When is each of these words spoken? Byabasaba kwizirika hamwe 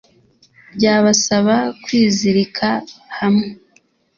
Byabasaba 0.75 1.55
kwizirika 1.83 2.69
hamwe 3.17 3.47